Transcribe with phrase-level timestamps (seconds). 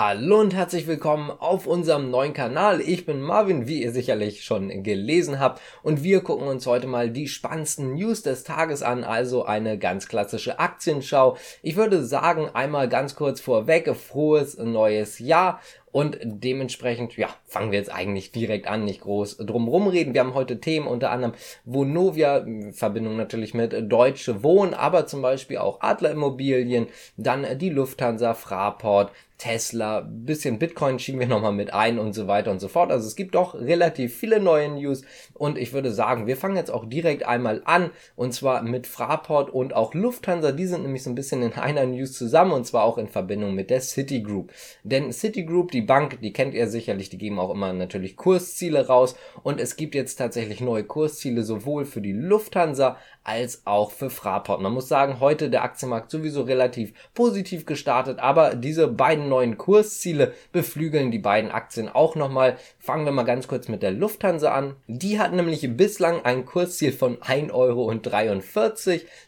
[0.00, 2.80] Hallo und herzlich willkommen auf unserem neuen Kanal.
[2.80, 5.60] Ich bin Marvin, wie ihr sicherlich schon gelesen habt.
[5.82, 10.06] Und wir gucken uns heute mal die spannendsten News des Tages an, also eine ganz
[10.06, 11.36] klassische Aktienschau.
[11.62, 15.60] Ich würde sagen, einmal ganz kurz vorweg, frohes neues Jahr.
[15.92, 20.14] Und dementsprechend, ja, fangen wir jetzt eigentlich direkt an, nicht groß drumrum reden.
[20.14, 21.34] Wir haben heute Themen unter anderem
[21.64, 28.34] Vonovia, Verbindung natürlich mit Deutsche Wohnen, aber zum Beispiel auch Adler Immobilien, dann die Lufthansa,
[28.34, 32.90] Fraport, Tesla, bisschen Bitcoin schieben wir nochmal mit ein und so weiter und so fort.
[32.90, 35.02] Also es gibt doch relativ viele neue News
[35.32, 39.50] und ich würde sagen, wir fangen jetzt auch direkt einmal an und zwar mit Fraport
[39.50, 40.50] und auch Lufthansa.
[40.50, 43.54] Die sind nämlich so ein bisschen in einer News zusammen und zwar auch in Verbindung
[43.54, 44.52] mit der Citigroup.
[44.82, 49.16] Denn Citigroup, die Bank, die kennt ihr sicherlich, die geben auch immer natürlich Kursziele raus.
[49.42, 52.96] Und es gibt jetzt tatsächlich neue Kursziele sowohl für die Lufthansa
[53.28, 54.62] als auch für Fraport.
[54.62, 60.32] Man muss sagen, heute der Aktienmarkt sowieso relativ positiv gestartet, aber diese beiden neuen Kursziele
[60.50, 62.56] beflügeln die beiden Aktien auch nochmal.
[62.78, 64.76] Fangen wir mal ganz kurz mit der Lufthansa an.
[64.86, 67.92] Die hat nämlich bislang ein Kursziel von 1,43 Euro.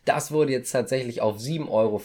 [0.07, 2.01] Das wurde jetzt tatsächlich auf 7,50 Euro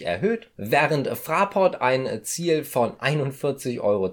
[0.00, 4.10] erhöht, während Fraport ein Ziel von 41,20 Euro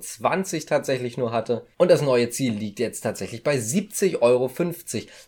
[0.67, 1.65] tatsächlich nur hatte.
[1.77, 4.51] Und das neue Ziel liegt jetzt tatsächlich bei 70,50 Euro.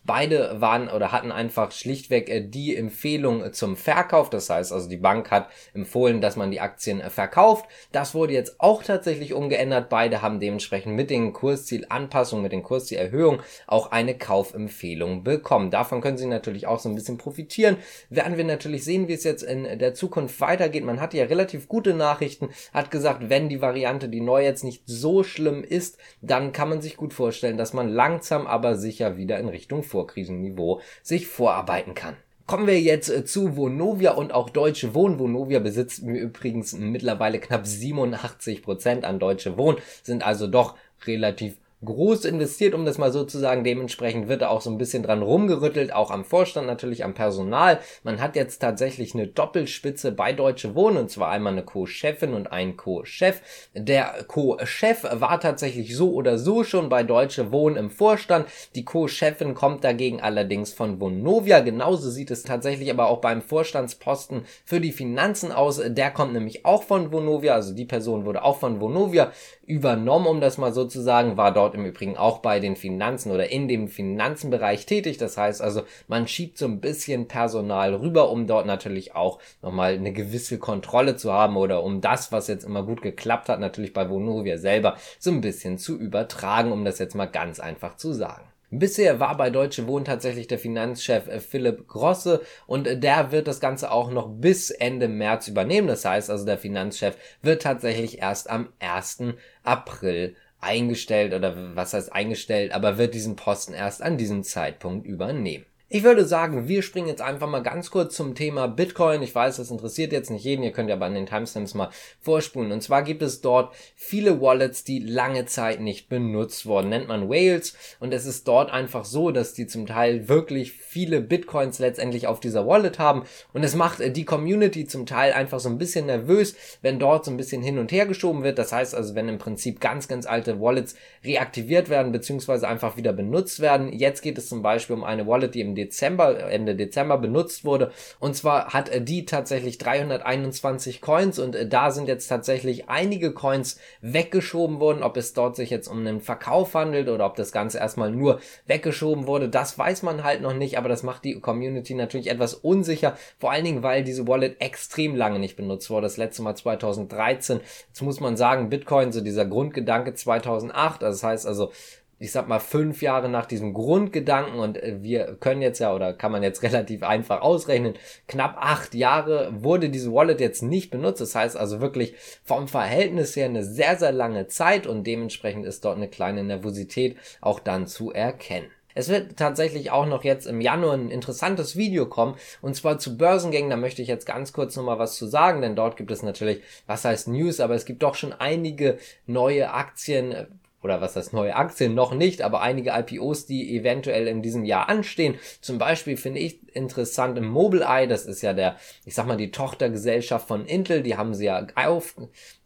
[0.04, 4.30] Beide waren oder hatten einfach schlicht schlichtweg äh, die Empfehlung äh, zum Verkauf.
[4.30, 7.66] Das heißt also, die Bank hat empfohlen, dass man die Aktien äh, verkauft.
[7.92, 9.90] Das wurde jetzt auch tatsächlich umgeändert.
[9.90, 15.70] Beide haben dementsprechend mit den Kurszielanpassungen, mit den Kurszielerhöhungen auch eine Kaufempfehlung bekommen.
[15.70, 17.78] Davon können Sie natürlich auch so ein bisschen profitieren.
[18.10, 20.84] Werden wir natürlich sehen, wie es jetzt in der Zukunft weitergeht.
[20.84, 24.84] Man hatte ja relativ gute Nachrichten, hat gesagt, wenn die Variante, die neu jetzt nicht
[24.86, 29.40] so schlimm ist, dann kann man sich gut vorstellen, dass man langsam aber sicher wieder
[29.40, 32.16] in Richtung Vorkrisenniveau sich vorarbeitet arbeiten kann.
[32.46, 35.18] Kommen wir jetzt äh, zu Vonovia und auch Deutsche Wohnen.
[35.18, 42.26] Vonovia besitzt übrigens mittlerweile knapp 87 Prozent an Deutsche Wohnen, sind also doch relativ groß
[42.26, 43.64] investiert, um das mal so zu sagen.
[43.64, 47.80] Dementsprechend wird da auch so ein bisschen dran rumgerüttelt, auch am Vorstand natürlich, am Personal.
[48.04, 52.52] Man hat jetzt tatsächlich eine Doppelspitze bei Deutsche Wohnen und zwar einmal eine Co-Chefin und
[52.52, 53.42] ein Co-Chef.
[53.74, 58.48] Der Co-Chef war tatsächlich so oder so schon bei Deutsche Wohnen im Vorstand.
[58.76, 61.60] Die Co-Chefin kommt dagegen allerdings von Vonovia.
[61.60, 65.82] Genauso sieht es tatsächlich aber auch beim Vorstandsposten für die Finanzen aus.
[65.86, 69.32] Der kommt nämlich auch von Vonovia, also die Person wurde auch von Vonovia
[69.66, 73.32] übernommen, um das mal so zu sagen, war dort im Übrigen auch bei den Finanzen
[73.32, 75.18] oder in dem Finanzenbereich tätig.
[75.18, 79.94] Das heißt also, man schiebt so ein bisschen Personal rüber, um dort natürlich auch nochmal
[79.94, 83.94] eine gewisse Kontrolle zu haben oder um das, was jetzt immer gut geklappt hat, natürlich
[83.94, 88.14] bei Vonovia selber so ein bisschen zu übertragen, um das jetzt mal ganz einfach zu
[88.14, 88.44] sagen.
[88.76, 93.48] Bisher war bei Deutsche Wohnen tatsächlich der Finanzchef äh, Philipp Grosse und äh, der wird
[93.48, 95.88] das Ganze auch noch bis Ende März übernehmen.
[95.88, 99.36] Das heißt also, der Finanzchef wird tatsächlich erst am 1.
[99.64, 105.66] April eingestellt oder was heißt eingestellt, aber wird diesen Posten erst an diesem Zeitpunkt übernehmen.
[105.96, 109.22] Ich würde sagen, wir springen jetzt einfach mal ganz kurz zum Thema Bitcoin.
[109.22, 112.72] Ich weiß, das interessiert jetzt nicht jeden, ihr könnt ja an den Timestamps mal vorspulen.
[112.72, 117.30] Und zwar gibt es dort viele Wallets, die lange Zeit nicht benutzt wurden, nennt man
[117.30, 117.76] Whales.
[118.00, 122.40] Und es ist dort einfach so, dass die zum Teil wirklich viele Bitcoins letztendlich auf
[122.40, 123.22] dieser Wallet haben.
[123.54, 127.30] Und es macht die Community zum Teil einfach so ein bisschen nervös, wenn dort so
[127.30, 128.58] ein bisschen hin und her geschoben wird.
[128.58, 133.14] Das heißt also, wenn im Prinzip ganz, ganz alte Wallets reaktiviert werden, beziehungsweise einfach wieder
[133.14, 133.94] benutzt werden.
[133.94, 137.92] Jetzt geht es zum Beispiel um eine Wallet, die im Dezember, Ende Dezember benutzt wurde.
[138.20, 143.80] Und zwar hat die tatsächlich 321 Coins und äh, da sind jetzt tatsächlich einige Coins
[144.02, 145.04] weggeschoben worden.
[145.04, 148.40] Ob es dort sich jetzt um einen Verkauf handelt oder ob das Ganze erstmal nur
[148.66, 152.54] weggeschoben wurde, das weiß man halt noch nicht, aber das macht die Community natürlich etwas
[152.54, 153.18] unsicher.
[153.40, 156.04] Vor allen Dingen, weil diese Wallet extrem lange nicht benutzt wurde.
[156.04, 157.60] Das letzte Mal 2013.
[157.88, 161.72] Jetzt muss man sagen, Bitcoin, so dieser Grundgedanke 2008, also das heißt also
[162.20, 166.14] ich sag mal, fünf Jahre nach diesem Grundgedanken und äh, wir können jetzt ja oder
[166.14, 167.96] kann man jetzt relativ einfach ausrechnen,
[168.28, 171.22] knapp acht Jahre wurde diese Wallet jetzt nicht benutzt.
[171.22, 175.86] Das heißt also wirklich vom Verhältnis her eine sehr, sehr lange Zeit und dementsprechend ist
[175.86, 178.68] dort eine kleine Nervosität auch dann zu erkennen.
[178.96, 183.18] Es wird tatsächlich auch noch jetzt im Januar ein interessantes Video kommen und zwar zu
[183.18, 183.70] Börsengängen.
[183.70, 186.62] Da möchte ich jetzt ganz kurz nochmal was zu sagen, denn dort gibt es natürlich,
[186.86, 190.48] was heißt News, aber es gibt doch schon einige neue Aktien,
[190.84, 191.96] oder was das neue Aktien?
[191.96, 195.36] Noch nicht, aber einige IPOs, die eventuell in diesem Jahr anstehen.
[195.62, 199.52] Zum Beispiel finde ich interessant im Mobileye, das ist ja der, ich sag mal, die
[199.52, 202.16] Tochtergesellschaft von Intel, die haben sie ja auf,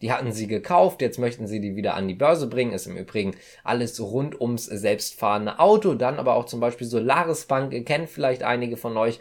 [0.02, 2.98] die hatten sie gekauft, jetzt möchten sie die wieder an die Börse bringen, ist im
[2.98, 8.44] Übrigen alles rund ums selbstfahrende Auto, dann aber auch zum Beispiel Solaris Bank, kennt vielleicht
[8.44, 9.20] einige von euch,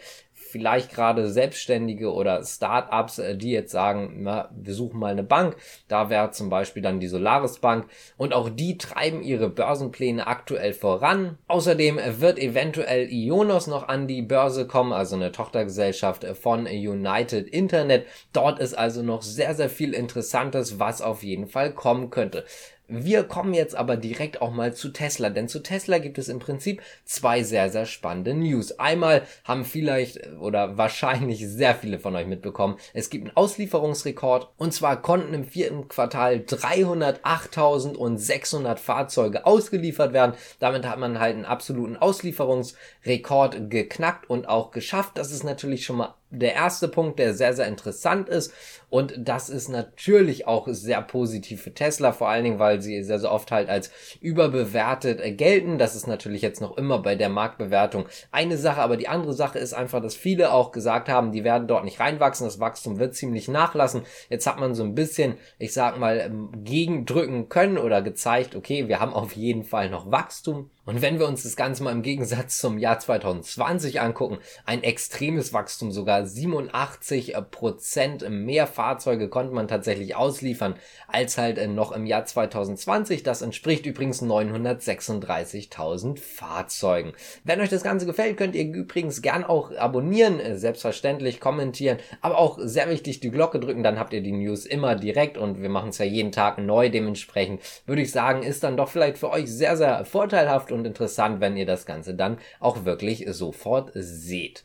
[0.56, 5.56] vielleicht gerade Selbstständige oder Startups, äh, die jetzt sagen, na, wir suchen mal eine Bank.
[5.86, 7.86] Da wäre zum Beispiel dann die Solaris Bank
[8.16, 11.36] und auch die treiben ihre Börsenpläne aktuell voran.
[11.46, 18.06] Außerdem wird eventuell Ionos noch an die Börse kommen, also eine Tochtergesellschaft von United Internet.
[18.32, 22.44] Dort ist also noch sehr, sehr viel Interessantes, was auf jeden Fall kommen könnte.
[22.88, 26.38] Wir kommen jetzt aber direkt auch mal zu Tesla, denn zu Tesla gibt es im
[26.38, 28.78] Prinzip zwei sehr, sehr spannende News.
[28.78, 34.72] Einmal haben vielleicht oder wahrscheinlich sehr viele von euch mitbekommen, es gibt einen Auslieferungsrekord und
[34.72, 40.36] zwar konnten im vierten Quartal 308.600 Fahrzeuge ausgeliefert werden.
[40.60, 45.18] Damit hat man halt einen absoluten Auslieferungsrekord geknackt und auch geschafft.
[45.18, 48.52] Das ist natürlich schon mal der erste Punkt, der sehr, sehr interessant ist.
[48.88, 53.18] Und das ist natürlich auch sehr positiv für Tesla, vor allen Dingen, weil sie sehr,
[53.18, 53.90] sehr oft halt als
[54.20, 55.78] überbewertet gelten.
[55.78, 59.58] Das ist natürlich jetzt noch immer bei der Marktbewertung eine Sache, aber die andere Sache
[59.58, 63.14] ist einfach, dass viele auch gesagt haben, die werden dort nicht reinwachsen, das Wachstum wird
[63.14, 64.02] ziemlich nachlassen.
[64.28, 68.88] Jetzt hat man so ein bisschen, ich sag mal, ähm, gegendrücken können oder gezeigt, okay,
[68.88, 70.70] wir haben auf jeden Fall noch Wachstum.
[70.86, 75.52] Und wenn wir uns das Ganze mal im Gegensatz zum Jahr 2020 angucken, ein extremes
[75.52, 80.76] Wachstum, sogar 87 Prozent mehr Fahrzeuge konnte man tatsächlich ausliefern
[81.08, 83.24] als halt äh, noch im Jahr 2020.
[83.24, 87.14] Das entspricht übrigens 936.000 Fahrzeugen.
[87.42, 92.38] Wenn euch das Ganze gefällt, könnt ihr übrigens gern auch abonnieren, äh, selbstverständlich kommentieren, aber
[92.38, 95.68] auch sehr wichtig die Glocke drücken, dann habt ihr die News immer direkt und wir
[95.68, 96.90] machen es ja jeden Tag neu.
[96.90, 101.40] Dementsprechend würde ich sagen, ist dann doch vielleicht für euch sehr, sehr vorteilhaft und interessant,
[101.40, 104.62] wenn ihr das Ganze dann auch wirklich sofort seht.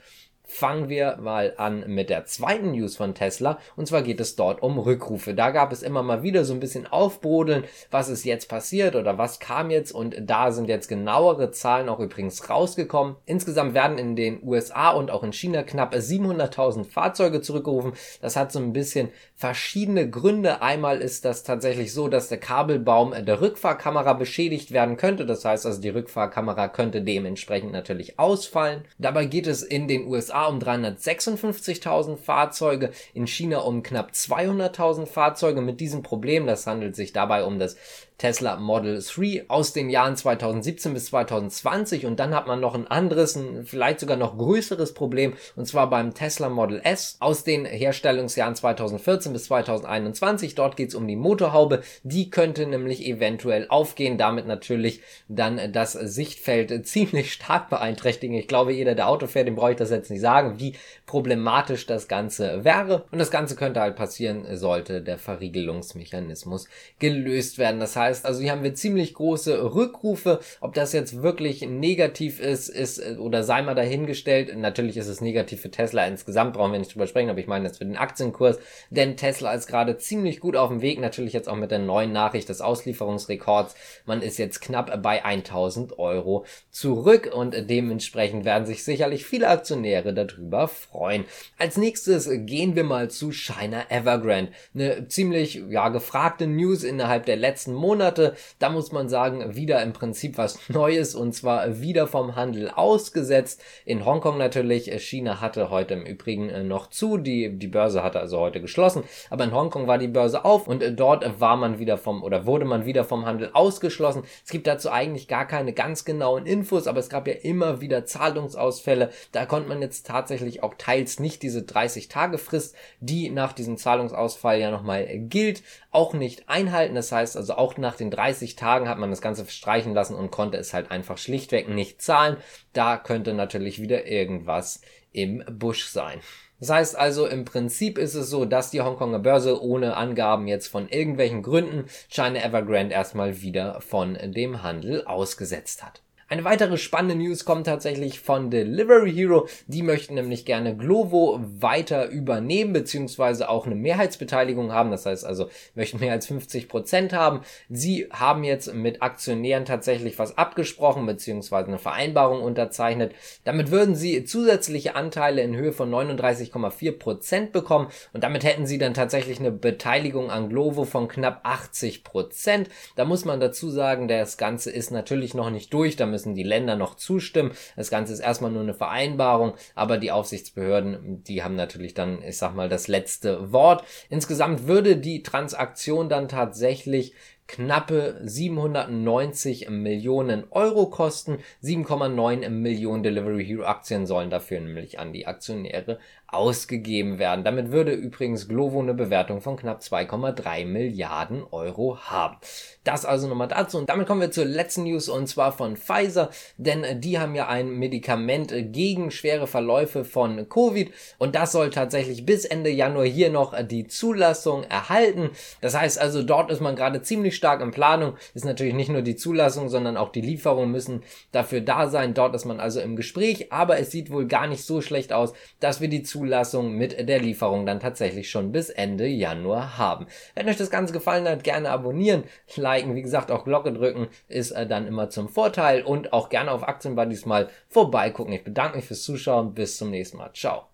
[0.53, 3.57] Fangen wir mal an mit der zweiten News von Tesla.
[3.77, 5.33] Und zwar geht es dort um Rückrufe.
[5.33, 9.17] Da gab es immer mal wieder so ein bisschen Aufbrodeln, was ist jetzt passiert oder
[9.17, 9.93] was kam jetzt.
[9.93, 13.15] Und da sind jetzt genauere Zahlen auch übrigens rausgekommen.
[13.25, 17.93] Insgesamt werden in den USA und auch in China knapp 700.000 Fahrzeuge zurückgerufen.
[18.21, 20.61] Das hat so ein bisschen verschiedene Gründe.
[20.61, 25.25] Einmal ist das tatsächlich so, dass der Kabelbaum der Rückfahrkamera beschädigt werden könnte.
[25.25, 28.83] Das heißt also, die Rückfahrkamera könnte dementsprechend natürlich ausfallen.
[28.97, 35.61] Dabei geht es in den USA um 356.000 Fahrzeuge, in China um knapp 200.000 Fahrzeuge
[35.61, 36.47] mit diesem Problem.
[36.47, 37.75] Das handelt sich dabei um das
[38.21, 42.85] Tesla Model 3 aus den Jahren 2017 bis 2020 und dann hat man noch ein
[42.85, 47.65] anderes, ein vielleicht sogar noch größeres Problem und zwar beim Tesla Model S aus den
[47.65, 50.53] Herstellungsjahren 2014 bis 2021.
[50.53, 55.93] Dort geht es um die Motorhaube, die könnte nämlich eventuell aufgehen, damit natürlich dann das
[55.93, 58.35] Sichtfeld ziemlich stark beeinträchtigen.
[58.35, 60.75] Ich glaube, jeder, der Auto fährt, dem brauche ich das jetzt nicht sagen, wie
[61.07, 66.67] problematisch das Ganze wäre und das Ganze könnte halt passieren, sollte der Verriegelungsmechanismus
[66.99, 67.79] gelöst werden.
[67.79, 70.39] Das heißt, heißt, also hier haben wir ziemlich große Rückrufe.
[70.59, 74.55] Ob das jetzt wirklich negativ ist, ist oder sei mal dahingestellt.
[74.57, 77.65] Natürlich ist es negativ für Tesla insgesamt, brauchen wir nicht drüber sprechen, aber ich meine
[77.65, 78.59] jetzt für den Aktienkurs,
[78.89, 82.11] denn Tesla ist gerade ziemlich gut auf dem Weg, natürlich jetzt auch mit der neuen
[82.11, 83.75] Nachricht des Auslieferungsrekords.
[84.05, 90.13] Man ist jetzt knapp bei 1000 Euro zurück und dementsprechend werden sich sicherlich viele Aktionäre
[90.13, 91.25] darüber freuen.
[91.57, 94.51] Als nächstes gehen wir mal zu China Evergrande.
[94.73, 98.35] Eine ziemlich, ja, gefragte News innerhalb der letzten Monate Monate.
[98.59, 103.61] Da muss man sagen, wieder im Prinzip was Neues und zwar wieder vom Handel ausgesetzt.
[103.83, 104.89] In Hongkong natürlich.
[105.01, 107.17] China hatte heute im Übrigen äh, noch zu.
[107.17, 109.03] Die, die Börse hatte also heute geschlossen.
[109.29, 112.45] Aber in Hongkong war die Börse auf und äh, dort war man wieder vom oder
[112.45, 114.23] wurde man wieder vom Handel ausgeschlossen.
[114.45, 118.05] Es gibt dazu eigentlich gar keine ganz genauen Infos, aber es gab ja immer wieder
[118.05, 119.09] Zahlungsausfälle.
[119.33, 123.75] Da konnte man jetzt tatsächlich auch teils nicht diese 30 Tage Frist, die nach diesem
[123.75, 126.95] Zahlungsausfall ja nochmal gilt, auch nicht einhalten.
[126.95, 130.31] Das heißt also auch nach den 30 Tagen hat man das Ganze verstreichen lassen und
[130.31, 132.37] konnte es halt einfach schlichtweg nicht zahlen.
[132.71, 136.21] Da könnte natürlich wieder irgendwas im Busch sein.
[136.61, 140.67] Das heißt also, im Prinzip ist es so, dass die Hongkonger Börse ohne Angaben jetzt
[140.67, 146.03] von irgendwelchen Gründen China Evergrande erstmal wieder von dem Handel ausgesetzt hat.
[146.31, 149.49] Eine weitere spannende News kommt tatsächlich von Delivery Hero.
[149.67, 154.91] Die möchten nämlich gerne Glovo weiter übernehmen, beziehungsweise auch eine Mehrheitsbeteiligung haben.
[154.91, 157.41] Das heißt also, möchten mehr als 50 Prozent haben.
[157.67, 163.13] Sie haben jetzt mit Aktionären tatsächlich was abgesprochen, beziehungsweise eine Vereinbarung unterzeichnet.
[163.43, 168.77] Damit würden sie zusätzliche Anteile in Höhe von 39,4 Prozent bekommen und damit hätten sie
[168.77, 172.69] dann tatsächlich eine Beteiligung an Glovo von knapp 80 Prozent.
[172.95, 175.97] Da muss man dazu sagen, das Ganze ist natürlich noch nicht durch.
[175.97, 177.51] Da müssen müssen die Länder noch zustimmen.
[177.75, 182.37] Das Ganze ist erstmal nur eine Vereinbarung, aber die Aufsichtsbehörden, die haben natürlich dann, ich
[182.37, 183.83] sag mal, das letzte Wort.
[184.09, 187.13] Insgesamt würde die Transaktion dann tatsächlich
[187.47, 191.39] knappe 790 Millionen Euro kosten.
[191.63, 195.99] 7,9 Millionen Delivery Hero Aktien sollen dafür nämlich an die Aktionäre
[196.31, 197.43] ausgegeben werden.
[197.43, 202.37] Damit würde übrigens Glovo eine Bewertung von knapp 2,3 Milliarden Euro haben.
[202.85, 203.77] Das also nochmal dazu.
[203.77, 207.47] Und damit kommen wir zur letzten News und zwar von Pfizer, denn die haben ja
[207.47, 213.29] ein Medikament gegen schwere Verläufe von Covid und das soll tatsächlich bis Ende Januar hier
[213.29, 215.31] noch die Zulassung erhalten.
[215.59, 218.15] Das heißt also, dort ist man gerade ziemlich stark in Planung.
[218.33, 222.13] Ist natürlich nicht nur die Zulassung, sondern auch die Lieferung müssen dafür da sein.
[222.13, 225.33] Dort ist man also im Gespräch, aber es sieht wohl gar nicht so schlecht aus,
[225.59, 230.05] dass wir die Zulassung Zulassung mit der Lieferung dann tatsächlich schon bis Ende Januar haben.
[230.35, 232.25] Wenn euch das Ganze gefallen hat, gerne abonnieren,
[232.55, 236.51] liken, wie gesagt auch Glocke drücken, ist äh, dann immer zum Vorteil und auch gerne
[236.51, 238.33] auf Aktienbuddies mal vorbeigucken.
[238.33, 240.31] Ich bedanke mich fürs Zuschauen, bis zum nächsten Mal.
[240.33, 240.70] Ciao.